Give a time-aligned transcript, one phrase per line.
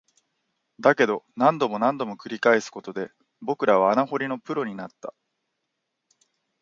[0.79, 5.13] だけど、何度も何度も繰り返すことで、僕らは穴掘りのプロになった